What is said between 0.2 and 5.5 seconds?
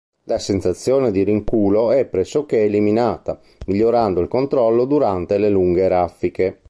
La sensazione di rinculo è pressoché eliminata, migliorando il controllo durante le